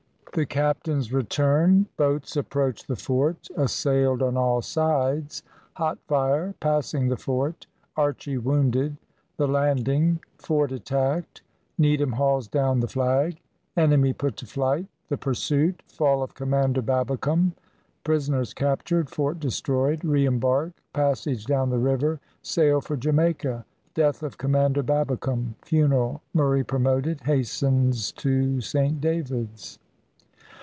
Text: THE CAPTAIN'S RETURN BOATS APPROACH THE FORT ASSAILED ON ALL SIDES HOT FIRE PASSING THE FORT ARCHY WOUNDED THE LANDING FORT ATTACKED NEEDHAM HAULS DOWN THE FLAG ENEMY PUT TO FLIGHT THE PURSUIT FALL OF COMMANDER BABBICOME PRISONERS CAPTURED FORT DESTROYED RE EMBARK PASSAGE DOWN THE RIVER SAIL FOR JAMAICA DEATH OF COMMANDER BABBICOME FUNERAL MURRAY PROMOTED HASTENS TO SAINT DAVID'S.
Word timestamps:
THE 0.33 0.45
CAPTAIN'S 0.45 1.11
RETURN 1.11 1.87
BOATS 1.97 2.37
APPROACH 2.37 2.85
THE 2.85 2.95
FORT 2.95 3.49
ASSAILED 3.57 4.21
ON 4.23 4.37
ALL 4.37 4.61
SIDES 4.61 5.43
HOT 5.73 5.97
FIRE 6.07 6.55
PASSING 6.61 7.09
THE 7.09 7.17
FORT 7.17 7.67
ARCHY 7.97 8.37
WOUNDED 8.37 8.95
THE 9.35 9.47
LANDING 9.49 10.21
FORT 10.37 10.71
ATTACKED 10.71 11.41
NEEDHAM 11.77 12.13
HAULS 12.13 12.47
DOWN 12.47 12.79
THE 12.79 12.87
FLAG 12.87 13.41
ENEMY 13.75 14.13
PUT 14.13 14.37
TO 14.37 14.45
FLIGHT 14.45 14.85
THE 15.09 15.17
PURSUIT 15.17 15.81
FALL 15.91 16.23
OF 16.23 16.33
COMMANDER 16.33 16.81
BABBICOME 16.81 17.51
PRISONERS 18.05 18.53
CAPTURED 18.53 19.09
FORT 19.09 19.37
DESTROYED 19.37 20.05
RE 20.05 20.25
EMBARK 20.27 20.71
PASSAGE 20.93 21.43
DOWN 21.45 21.69
THE 21.71 21.77
RIVER 21.79 22.21
SAIL 22.41 22.79
FOR 22.79 22.95
JAMAICA 22.95 23.65
DEATH 23.95 24.23
OF 24.23 24.37
COMMANDER 24.37 24.83
BABBICOME 24.83 25.55
FUNERAL 25.63 26.21
MURRAY 26.33 26.63
PROMOTED 26.63 27.19
HASTENS 27.25 28.13
TO 28.13 28.61
SAINT 28.61 29.01
DAVID'S. 29.01 29.77